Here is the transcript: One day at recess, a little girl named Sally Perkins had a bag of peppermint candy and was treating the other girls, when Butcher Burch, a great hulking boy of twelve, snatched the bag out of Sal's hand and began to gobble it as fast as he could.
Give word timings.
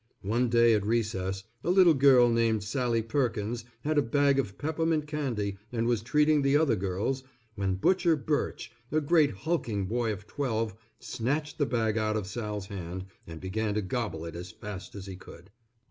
One 0.23 0.49
day 0.49 0.73
at 0.73 0.83
recess, 0.83 1.43
a 1.63 1.69
little 1.69 1.93
girl 1.93 2.27
named 2.27 2.63
Sally 2.63 3.03
Perkins 3.03 3.65
had 3.81 3.99
a 3.99 4.01
bag 4.01 4.39
of 4.39 4.57
peppermint 4.57 5.05
candy 5.05 5.59
and 5.71 5.85
was 5.85 6.01
treating 6.01 6.41
the 6.41 6.57
other 6.57 6.75
girls, 6.75 7.23
when 7.53 7.75
Butcher 7.75 8.15
Burch, 8.15 8.71
a 8.91 8.99
great 8.99 9.29
hulking 9.29 9.85
boy 9.85 10.11
of 10.11 10.25
twelve, 10.25 10.75
snatched 10.97 11.59
the 11.59 11.67
bag 11.67 11.99
out 11.99 12.17
of 12.17 12.25
Sal's 12.25 12.65
hand 12.65 13.05
and 13.27 13.39
began 13.39 13.75
to 13.75 13.83
gobble 13.83 14.25
it 14.25 14.35
as 14.35 14.49
fast 14.49 14.95
as 14.95 15.05
he 15.05 15.15
could. 15.15 15.51